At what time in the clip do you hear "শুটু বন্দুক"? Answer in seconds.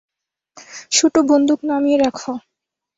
0.91-1.59